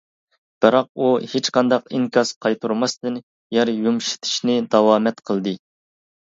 بىراق 0.63 0.87
ئۇ 1.03 1.09
ھېچقانداق 1.33 1.85
ئىنكاس 1.99 2.33
قايتۇرماستىن، 2.47 3.21
يەر 3.59 3.75
يۇمشىتىشنى 3.77 4.59
داۋامەت 4.75 5.27
قىلدى. 5.31 5.59